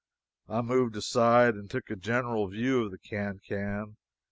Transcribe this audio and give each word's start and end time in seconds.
I 0.49 0.61
moved 0.61 0.95
aside 0.97 1.53
and 1.53 1.69
took 1.69 1.91
a 1.91 1.95
general 1.95 2.47
view 2.47 2.85
of 2.85 2.89
the 2.91 2.97
can 2.97 3.37
can. 3.37 3.97